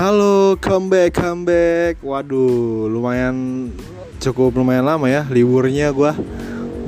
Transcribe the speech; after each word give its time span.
Halo, 0.00 0.56
comeback, 0.56 1.12
comeback. 1.12 2.00
Waduh, 2.00 2.88
lumayan 2.88 3.68
cukup 4.16 4.56
lumayan 4.56 4.88
lama 4.88 5.04
ya 5.12 5.28
liburnya 5.28 5.92
gua 5.92 6.16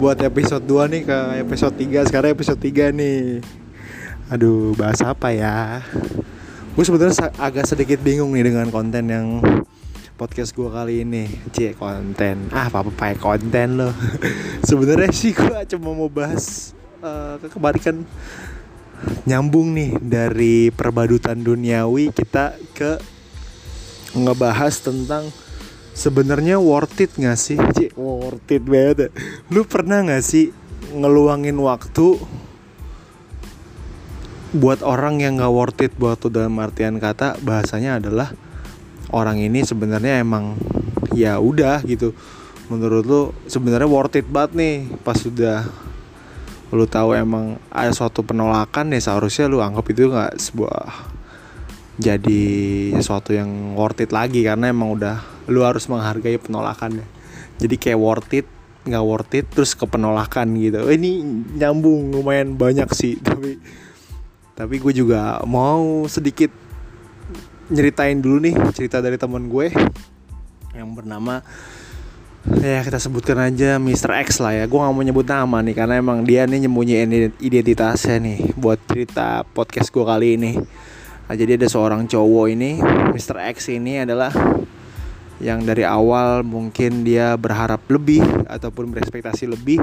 buat 0.00 0.16
episode 0.16 0.64
2 0.64 0.88
nih 0.88 1.02
ke 1.04 1.18
episode 1.44 1.76
3. 1.76 2.08
Sekarang 2.08 2.32
episode 2.32 2.56
3 2.56 2.88
nih. 2.88 3.44
Aduh, 4.32 4.72
bahas 4.80 5.04
apa 5.04 5.28
ya? 5.28 5.84
Gue 6.72 6.88
sebenarnya 6.88 7.28
agak 7.36 7.68
sedikit 7.68 8.00
bingung 8.00 8.32
nih 8.32 8.48
dengan 8.48 8.72
konten 8.72 9.04
yang 9.04 9.44
podcast 10.16 10.56
gue 10.56 10.72
kali 10.72 11.04
ini 11.04 11.26
c 11.50 11.74
konten 11.74 12.46
ah 12.54 12.70
apa 12.70 12.86
apa 12.86 12.90
pakai 12.94 13.18
konten 13.18 13.74
loh 13.74 13.90
sebenarnya 14.70 15.10
sih 15.10 15.34
gue 15.34 15.66
cuma 15.74 15.90
mau 15.90 16.06
bahas 16.06 16.70
uh, 17.02 17.42
kebalikan 17.42 18.06
nyambung 19.26 19.74
nih 19.74 19.98
dari 19.98 20.56
perbadutan 20.70 21.38
duniawi 21.42 22.14
kita 22.14 22.58
ke 22.74 22.98
ngebahas 24.12 24.74
tentang 24.84 25.28
sebenarnya 25.92 26.56
worth 26.60 27.00
it 27.00 27.12
gak 27.16 27.36
sih? 27.36 27.56
Cik, 27.56 27.96
worth 27.96 28.48
it 28.52 28.64
banget 28.64 29.12
lu 29.52 29.64
pernah 29.68 30.00
gak 30.04 30.24
sih 30.24 30.52
ngeluangin 30.92 31.56
waktu 31.60 32.20
buat 34.52 34.84
orang 34.84 35.24
yang 35.24 35.40
gak 35.40 35.52
worth 35.52 35.80
it? 35.80 35.92
Buat 35.96 36.20
tuh 36.20 36.32
dalam 36.32 36.52
artian 36.60 37.00
kata 37.00 37.40
bahasanya 37.40 38.00
adalah 38.00 38.32
orang 39.12 39.40
ini 39.40 39.64
sebenarnya 39.64 40.20
emang 40.20 40.56
ya 41.12 41.40
udah 41.40 41.84
gitu. 41.84 42.16
Menurut 42.72 43.04
lu 43.04 43.22
sebenarnya 43.48 43.88
worth 43.88 44.16
it 44.16 44.28
banget 44.28 44.56
nih 44.56 44.76
pas 45.04 45.16
sudah 45.16 45.68
lu 46.72 46.88
tahu 46.88 47.12
emang 47.12 47.60
ada 47.68 47.92
suatu 47.92 48.24
penolakan 48.24 48.96
ya 48.96 49.00
seharusnya 49.12 49.44
lu 49.44 49.60
anggap 49.60 49.92
itu 49.92 50.08
nggak 50.08 50.40
sebuah 50.40 51.11
jadi 52.00 52.44
sesuatu 52.96 53.36
yang 53.36 53.76
worth 53.76 54.00
it 54.00 54.12
lagi 54.16 54.40
karena 54.40 54.72
emang 54.72 54.96
udah 54.96 55.20
lu 55.52 55.60
harus 55.60 55.84
menghargai 55.92 56.40
penolakannya. 56.40 57.04
Jadi 57.60 57.74
kayak 57.76 58.00
worth 58.00 58.32
it 58.32 58.48
nggak 58.82 59.04
worth 59.04 59.32
it 59.36 59.46
terus 59.52 59.78
ke 59.78 59.86
penolakan 59.86 60.58
gitu 60.58 60.82
ini 60.90 61.22
nyambung 61.54 62.10
lumayan 62.10 62.58
banyak 62.58 62.90
sih 62.90 63.14
tapi 63.22 63.62
tapi 64.58 64.82
gue 64.82 64.90
juga 64.90 65.38
mau 65.46 66.02
sedikit 66.10 66.50
nyeritain 67.70 68.18
dulu 68.18 68.50
nih 68.50 68.54
cerita 68.76 69.00
dari 69.00 69.16
teman 69.16 69.48
gue. 69.48 69.72
Yang 70.72 70.90
bernama 70.92 71.40
ya 72.58 72.82
kita 72.82 72.98
sebutkan 72.98 73.38
aja 73.38 73.80
Mr. 73.80 74.12
X 74.28 74.42
lah 74.44 74.52
ya. 74.52 74.64
Gue 74.68 74.76
gak 74.76 74.92
mau 74.92 75.04
nyebut 75.04 75.24
nama 75.24 75.64
nih 75.64 75.74
karena 75.76 75.94
emang 76.00 76.24
dia 76.26 76.44
nih 76.44 76.68
nyembunyiin 76.68 77.38
identitasnya 77.40 78.20
nih 78.20 78.38
buat 78.60 78.82
cerita 78.88 79.46
podcast 79.56 79.88
gue 79.88 80.04
kali 80.04 80.28
ini 80.36 80.52
nah, 81.32 81.40
jadi 81.40 81.56
ada 81.56 81.64
seorang 81.64 82.04
cowok 82.04 82.46
ini 82.52 82.76
Mr. 83.16 83.40
X 83.56 83.72
ini 83.72 84.04
adalah 84.04 84.28
yang 85.40 85.64
dari 85.64 85.80
awal 85.80 86.44
mungkin 86.44 87.08
dia 87.08 87.32
berharap 87.40 87.80
lebih 87.88 88.20
ataupun 88.52 88.92
berekspektasi 88.92 89.48
lebih 89.48 89.80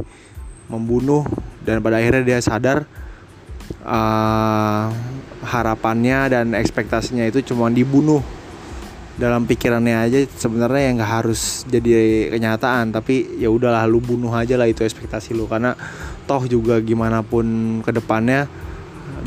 membunuh 0.69 1.25
dan 1.65 1.81
pada 1.81 1.97
akhirnya 1.97 2.21
dia 2.21 2.39
sadar 2.39 2.85
uh, 3.81 4.93
harapannya 5.41 6.29
dan 6.29 6.45
ekspektasinya 6.53 7.25
itu 7.25 7.41
cuma 7.41 7.67
dibunuh 7.73 8.21
dalam 9.19 9.43
pikirannya 9.43 9.95
aja 10.05 10.19
sebenarnya 10.31 10.81
yang 10.85 10.95
nggak 11.01 11.13
harus 11.25 11.67
jadi 11.67 11.91
kenyataan 12.31 12.95
tapi 12.95 13.41
ya 13.41 13.51
udahlah 13.51 13.83
lu 13.83 13.99
bunuh 13.99 14.31
aja 14.31 14.55
lah 14.55 14.69
itu 14.69 14.85
ekspektasi 14.85 15.35
lu 15.35 15.43
karena 15.43 15.75
toh 16.23 16.47
juga 16.47 16.79
gimana 16.79 17.19
pun 17.19 17.43
ke 17.83 17.91
depannya 17.91 18.47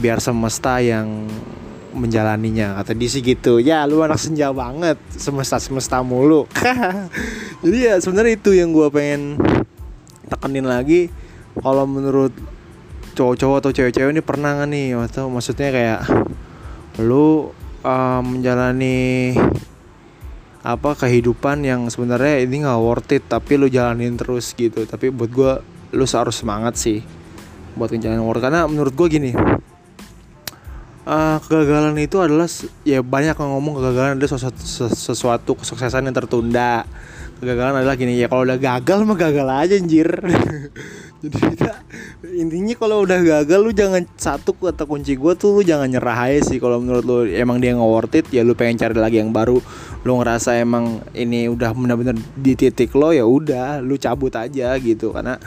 biar 0.01 0.17
semesta 0.23 0.81
yang 0.81 1.29
menjalaninya. 1.93 2.77
Kata 2.81 2.97
sih 2.97 3.23
gitu 3.23 3.63
ya 3.63 3.85
lu 3.85 4.01
anak 4.03 4.19
senja 4.19 4.51
banget 4.51 4.99
semesta 5.15 5.57
semesta 5.61 6.01
mulu. 6.01 6.49
Jadi 7.63 7.79
ya 7.79 7.95
sebenarnya 8.01 8.33
itu 8.37 8.51
yang 8.57 8.75
gue 8.75 8.89
pengen 8.91 9.39
tekenin 10.29 10.67
lagi. 10.67 11.13
Kalau 11.53 11.85
menurut 11.85 12.33
cowok-cowok 13.13 13.57
atau 13.61 13.71
cewek-cewek 13.71 14.13
ini 14.17 14.25
pernah 14.25 14.57
gak 14.57 14.69
nih? 14.73 14.97
Atau 14.97 15.29
maksudnya 15.29 15.69
kayak 15.69 16.01
lu 17.01 17.53
uh, 17.85 18.21
menjalani 18.25 19.37
apa 20.63 20.95
kehidupan 20.95 21.67
yang 21.67 21.91
sebenarnya 21.91 22.47
ini 22.47 22.63
nggak 22.63 22.79
worth 22.79 23.11
it 23.11 23.27
tapi 23.27 23.59
lu 23.59 23.69
jalanin 23.69 24.17
terus 24.17 24.57
gitu. 24.57 24.89
Tapi 24.89 25.13
buat 25.13 25.31
gue 25.31 25.53
lu 25.93 26.05
harus 26.09 26.37
semangat 26.41 26.81
sih 26.81 27.05
buat 27.77 27.89
ngejalanin 27.89 28.25
worth 28.25 28.45
karena 28.45 28.69
menurut 28.69 28.93
gue 28.93 29.09
gini 29.09 29.31
uh, 31.07 31.39
kegagalan 31.43 31.97
itu 31.99 32.19
adalah 32.23 32.49
ya 32.87 33.03
banyak 33.03 33.35
yang 33.35 33.51
ngomong 33.59 33.75
kegagalan 33.79 34.11
adalah 34.19 34.31
sesuatu, 34.31 34.63
sesuatu 34.93 35.53
kesuksesan 35.59 36.07
yang 36.09 36.17
tertunda. 36.17 36.87
Kegagalan 37.43 37.83
adalah 37.83 37.99
gini 37.99 38.23
ya 38.23 38.31
kalau 38.31 38.47
udah 38.47 38.59
gagal 38.59 39.03
mah 39.03 39.19
gagal 39.19 39.47
aja 39.51 39.75
anjir. 39.75 40.09
Jadi 41.23 41.39
kita 41.55 41.71
intinya 42.35 42.75
kalau 42.75 43.07
udah 43.07 43.23
gagal 43.23 43.63
lu 43.63 43.71
jangan 43.71 44.03
satu 44.19 44.59
kata 44.59 44.91
kunci 44.91 45.15
gue 45.15 45.39
tuh 45.39 45.55
lu 45.55 45.63
jangan 45.63 45.87
nyerah 45.87 46.19
aja 46.31 46.51
sih. 46.51 46.59
Kalau 46.59 46.83
menurut 46.83 47.03
lu 47.07 47.19
emang 47.31 47.63
dia 47.63 47.75
nggak 47.79 47.91
worth 47.91 48.19
it 48.19 48.27
ya 48.35 48.43
lu 48.43 48.59
pengen 48.59 48.79
cari 48.79 48.99
lagi 48.99 49.23
yang 49.23 49.31
baru. 49.31 49.59
Lu 50.03 50.19
ngerasa 50.19 50.59
emang 50.59 51.03
ini 51.15 51.47
udah 51.47 51.75
benar-benar 51.75 52.19
di 52.35 52.59
titik 52.59 52.91
lo 52.99 53.15
ya 53.15 53.23
udah 53.23 53.79
lu 53.83 53.95
cabut 53.99 54.35
aja 54.35 54.75
gitu. 54.83 55.15
Karena 55.15 55.39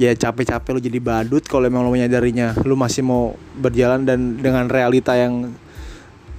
ya 0.00 0.12
capek-capek 0.16 0.70
lu 0.72 0.80
jadi 0.80 0.98
badut 0.98 1.44
kalau 1.44 1.68
emang 1.68 1.84
lu 1.84 1.92
menyadarinya. 1.92 2.56
Lu 2.64 2.76
masih 2.78 3.04
mau 3.04 3.36
berjalan 3.58 4.04
dan 4.04 4.40
dengan 4.40 4.68
realita 4.68 5.16
yang 5.16 5.52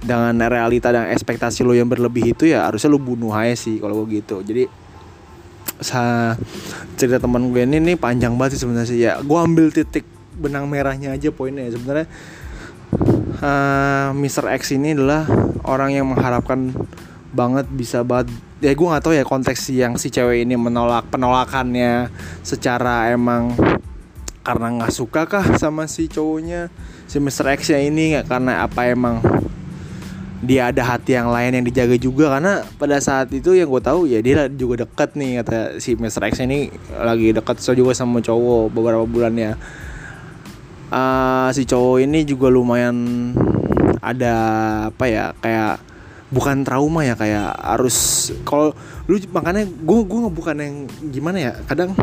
dengan 0.04 0.36
realita 0.36 0.92
dan 0.92 1.08
ekspektasi 1.08 1.64
lo 1.64 1.72
yang 1.72 1.88
berlebih 1.88 2.36
itu 2.36 2.52
ya 2.52 2.68
harusnya 2.68 2.92
lo 2.92 3.00
bunuh 3.00 3.32
aja 3.32 3.56
sih 3.56 3.80
kalau 3.80 4.04
gue 4.04 4.20
gitu. 4.20 4.44
Jadi 4.44 4.68
sa 5.80 6.34
cerita 6.94 7.18
teman 7.18 7.50
gue 7.50 7.64
ini 7.64 7.80
nih 7.80 7.96
panjang 7.96 8.36
banget 8.36 8.58
sih 8.58 8.68
sebenarnya 8.68 8.88
sih. 8.88 8.98
Ya 9.00 9.16
gue 9.18 9.38
ambil 9.38 9.72
titik 9.72 10.04
benang 10.34 10.66
merahnya 10.66 11.14
aja 11.14 11.30
poinnya 11.30 11.70
sebenarnya 11.70 12.10
uh, 13.38 14.10
Mr. 14.14 14.50
X 14.58 14.74
ini 14.74 14.94
adalah 14.94 15.26
orang 15.62 15.94
yang 15.94 16.06
mengharapkan 16.10 16.74
banget 17.34 17.66
bisa 17.70 18.06
banget 18.06 18.30
ya 18.62 18.70
gue 18.70 18.86
nggak 18.86 19.02
tahu 19.02 19.14
ya 19.18 19.24
konteks 19.26 19.70
yang 19.74 19.98
si 19.98 20.14
cewek 20.14 20.46
ini 20.46 20.54
menolak 20.54 21.10
penolakannya 21.10 22.10
secara 22.46 23.10
emang 23.10 23.54
karena 24.44 24.66
nggak 24.78 24.92
suka 24.92 25.24
kah 25.24 25.56
sama 25.56 25.88
si 25.88 26.06
cowoknya 26.06 26.68
si 27.08 27.16
Mr. 27.18 27.56
X 27.56 27.72
ya 27.72 27.80
ini 27.80 28.20
karena 28.28 28.62
apa 28.62 28.86
emang 28.92 29.24
dia 30.44 30.68
ada 30.68 30.84
hati 30.84 31.16
yang 31.16 31.32
lain 31.32 31.56
yang 31.56 31.64
dijaga 31.64 31.96
juga 31.96 32.36
karena 32.36 32.60
pada 32.76 33.00
saat 33.00 33.32
itu 33.32 33.56
yang 33.56 33.72
gue 33.72 33.80
tahu 33.80 34.04
ya 34.04 34.20
dia 34.20 34.44
juga 34.52 34.84
deket 34.84 35.16
nih 35.16 35.40
kata 35.40 35.80
si 35.80 35.96
Mr. 35.96 36.28
X 36.28 36.44
ini 36.44 36.68
lagi 37.00 37.32
deket 37.32 37.64
so 37.64 37.72
juga 37.72 37.96
sama 37.96 38.20
cowok 38.20 38.68
beberapa 38.68 39.08
bulannya 39.08 39.56
uh, 40.92 41.48
si 41.56 41.64
cowok 41.64 42.04
ini 42.04 42.28
juga 42.28 42.52
lumayan 42.52 42.96
ada 44.04 44.34
apa 44.92 45.04
ya 45.08 45.32
kayak 45.40 45.80
bukan 46.34 46.66
trauma 46.66 47.06
ya 47.06 47.14
kayak 47.14 47.54
harus 47.62 48.28
kalau 48.42 48.74
lu 49.06 49.22
makanya 49.30 49.62
gue 49.70 50.00
gue 50.02 50.20
bukan 50.34 50.56
yang 50.58 50.74
gimana 51.14 51.38
ya 51.38 51.52
kadang 51.70 51.94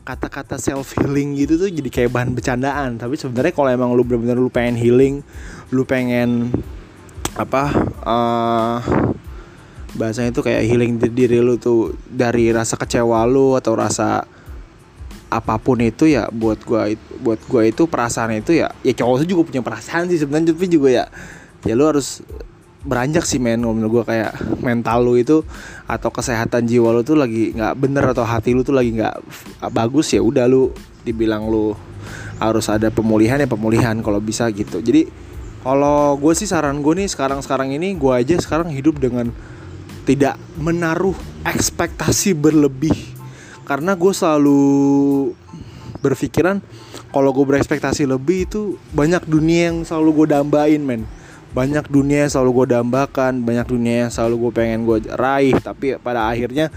kata-kata 0.00 0.56
self 0.56 0.96
healing 0.96 1.36
gitu 1.36 1.60
tuh 1.60 1.68
jadi 1.68 1.90
kayak 1.92 2.10
bahan 2.10 2.32
bercandaan. 2.32 2.96
Tapi 2.96 3.20
sebenarnya 3.20 3.52
kalau 3.52 3.70
emang 3.70 3.90
lu 3.92 4.02
bener-bener 4.02 4.40
lu 4.40 4.50
pengen 4.50 4.80
healing 4.80 5.20
lu 5.70 5.84
pengen 5.84 6.50
apa 7.38 7.70
uh, 8.02 8.78
bahasanya 9.94 10.34
itu 10.34 10.42
kayak 10.42 10.66
healing 10.66 10.98
diri 10.98 11.38
lu 11.38 11.60
tuh 11.60 11.94
dari 12.10 12.50
rasa 12.50 12.74
kecewa 12.74 13.22
lu 13.28 13.54
atau 13.54 13.78
rasa 13.78 14.26
apa 15.30 15.54
pun 15.62 15.78
itu 15.78 16.10
ya 16.10 16.26
buat 16.26 16.58
gua 16.66 16.90
buat 17.22 17.38
gua 17.46 17.62
itu 17.62 17.86
perasaan 17.86 18.34
itu 18.42 18.58
ya 18.58 18.74
ya 18.82 18.92
cowok 18.98 19.22
juga 19.22 19.46
punya 19.46 19.62
perasaan 19.62 20.10
sih 20.10 20.18
sebenarnya 20.18 20.58
juga 20.66 20.90
ya 20.90 21.04
ya 21.62 21.78
lu 21.78 21.86
harus 21.86 22.18
beranjak 22.84 23.28
sih 23.28 23.40
men. 23.42 23.60
Menurut 23.60 24.02
gua 24.02 24.04
kayak 24.08 24.60
mental 24.64 25.04
lu 25.04 25.20
itu 25.20 25.44
atau 25.84 26.10
kesehatan 26.12 26.64
jiwa 26.64 26.94
lu 26.96 27.02
tuh 27.04 27.18
lagi 27.18 27.52
nggak 27.52 27.74
bener 27.76 28.04
atau 28.12 28.24
hati 28.24 28.56
lu 28.56 28.64
tuh 28.64 28.76
lagi 28.76 28.96
nggak 28.96 29.16
bagus 29.72 30.12
ya 30.16 30.20
udah 30.24 30.48
lu 30.48 30.72
dibilang 31.04 31.48
lu 31.48 31.72
harus 32.40 32.66
ada 32.72 32.88
pemulihan 32.88 33.36
ya 33.36 33.48
pemulihan 33.48 33.96
kalau 34.00 34.20
bisa 34.20 34.48
gitu. 34.52 34.80
Jadi 34.80 35.08
kalau 35.60 36.16
gue 36.16 36.32
sih 36.32 36.48
saran 36.48 36.80
gue 36.80 37.04
nih 37.04 37.08
sekarang-sekarang 37.12 37.76
ini 37.76 37.92
gue 37.92 38.12
aja 38.12 38.32
sekarang 38.40 38.72
hidup 38.72 38.96
dengan 38.96 39.28
tidak 40.08 40.40
menaruh 40.56 41.16
ekspektasi 41.44 42.32
berlebih. 42.32 42.96
Karena 43.68 43.92
gue 43.94 44.10
selalu 44.10 44.60
berpikiran 46.00 46.64
kalau 47.12 47.30
gue 47.36 47.44
berekspektasi 47.44 48.08
lebih 48.08 48.48
itu 48.48 48.80
banyak 48.96 49.28
dunia 49.28 49.68
yang 49.70 49.84
selalu 49.84 50.24
gue 50.24 50.26
dambain 50.32 50.80
men 50.80 51.04
banyak 51.50 51.90
dunia 51.90 52.26
yang 52.26 52.30
selalu 52.30 52.62
gue 52.62 52.66
dambakan 52.78 53.42
banyak 53.42 53.66
dunia 53.66 54.06
yang 54.06 54.10
selalu 54.12 54.48
gue 54.48 54.52
pengen 54.54 54.86
gue 54.86 55.02
raih. 55.18 55.54
Tapi 55.58 55.98
pada 55.98 56.30
akhirnya 56.30 56.70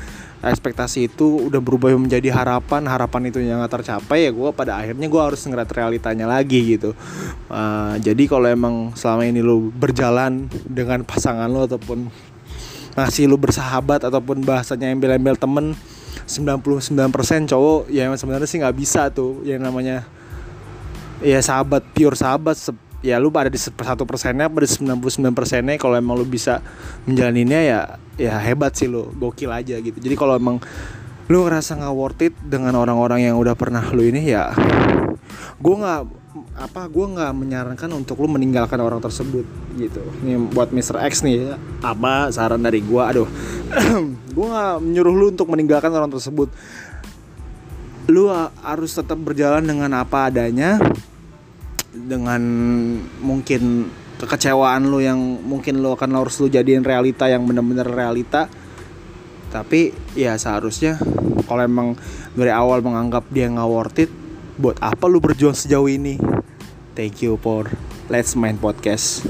ekspektasi 0.43 1.13
itu 1.13 1.47
udah 1.47 1.61
berubah 1.61 1.93
menjadi 1.93 2.33
harapan. 2.33 2.89
Harapan 2.89 3.29
itu 3.29 3.37
yang 3.39 3.61
gak 3.61 3.81
tercapai 3.81 4.27
ya 4.27 4.31
gue 4.33 4.49
pada 4.51 4.81
akhirnya 4.81 5.05
gue 5.05 5.21
harus 5.21 5.41
ngeliat 5.45 5.69
realitanya 5.69 6.25
lagi 6.25 6.77
gitu. 6.77 6.97
Uh, 7.53 7.95
jadi 8.01 8.23
kalau 8.25 8.49
emang 8.49 8.75
selama 8.97 9.29
ini 9.29 9.45
lo 9.45 9.69
berjalan 9.69 10.49
dengan 10.65 11.05
pasangan 11.05 11.45
lo 11.45 11.69
ataupun 11.69 12.09
masih 12.93 13.29
lo 13.29 13.37
bersahabat 13.37 14.05
ataupun 14.05 14.45
bahasanya 14.45 14.89
embel-embel 14.89 15.37
temen 15.37 15.73
99% 16.29 17.49
cowok 17.49 17.89
ya 17.89 18.05
sebenarnya 18.13 18.49
sih 18.49 18.57
nggak 18.57 18.77
bisa 18.77 19.13
tuh. 19.13 19.45
Yang 19.45 19.69
namanya 19.69 19.97
ya 21.21 21.37
sahabat 21.45 21.85
pure 21.93 22.17
sahabat 22.17 22.57
ya 23.03 23.19
lu 23.19 23.29
pada 23.29 23.51
di 23.51 23.59
satu 23.59 24.07
persennya 24.07 24.47
pada 24.47 24.63
99 24.63 25.35
persennya 25.35 25.75
kalau 25.75 25.99
emang 25.99 26.15
lu 26.15 26.25
bisa 26.25 26.63
menjalaninnya 27.03 27.61
ya 27.61 27.79
ya 28.15 28.39
hebat 28.39 28.73
sih 28.73 28.87
lu 28.87 29.11
gokil 29.19 29.51
aja 29.51 29.75
gitu. 29.83 29.99
Jadi 29.99 30.15
kalau 30.15 30.39
emang 30.39 30.63
lu 31.27 31.43
ngerasa 31.43 31.79
nggak 31.79 31.93
worth 31.93 32.23
it 32.23 32.33
dengan 32.39 32.79
orang-orang 32.79 33.27
yang 33.27 33.35
udah 33.39 33.55
pernah 33.55 33.83
lu 33.91 34.03
ini 34.03 34.27
ya 34.27 34.51
gue 35.63 35.75
nggak 35.79 36.01
apa 36.53 36.81
gue 36.91 37.05
nggak 37.15 37.31
menyarankan 37.31 37.89
untuk 37.95 38.19
lu 38.19 38.27
meninggalkan 38.27 38.77
orang 38.81 38.99
tersebut 38.99 39.45
gitu. 39.77 40.01
Ini 40.25 40.51
buat 40.51 40.73
Mr. 40.73 40.99
X 41.07 41.21
nih 41.23 41.53
apa 41.85 42.33
saran 42.33 42.61
dari 42.61 42.81
gue 42.81 43.03
aduh 43.03 43.27
gue 44.35 44.45
nggak 44.47 44.73
menyuruh 44.81 45.13
lu 45.13 45.25
untuk 45.31 45.47
meninggalkan 45.51 45.93
orang 45.93 46.09
tersebut. 46.11 46.49
Lu 48.11 48.27
harus 48.59 48.91
tetap 48.91 49.15
berjalan 49.15 49.63
dengan 49.63 49.93
apa 49.95 50.27
adanya 50.27 50.75
dengan 51.93 52.41
mungkin 53.21 53.93
kekecewaan 54.17 54.89
lu 54.89 54.99
yang 54.99 55.19
mungkin 55.45 55.79
lu 55.79 55.93
akan 55.93 56.17
harus 56.17 56.41
lu 56.41 56.49
jadiin 56.49 56.81
realita 56.81 57.29
yang 57.29 57.45
bener-bener 57.45 57.85
realita. 57.85 58.49
Tapi 59.53 59.93
ya 60.17 60.33
seharusnya 60.33 60.97
kalau 61.45 61.61
emang 61.61 61.89
dari 62.33 62.49
awal 62.49 62.81
menganggap 62.81 63.29
dia 63.29 63.45
nggak 63.45 63.69
worth 63.69 64.01
it 64.01 64.11
buat 64.57 64.81
apa 64.81 65.05
lu 65.05 65.21
berjuang 65.21 65.53
sejauh 65.53 65.85
ini? 65.85 66.17
Thank 66.97 67.21
you 67.21 67.37
for 67.37 67.69
let's 68.09 68.33
main 68.33 68.57
podcast 68.57 69.25